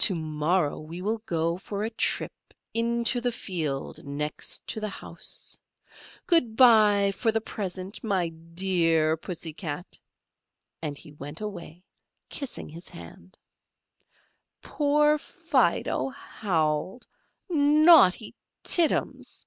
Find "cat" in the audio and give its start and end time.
9.54-9.98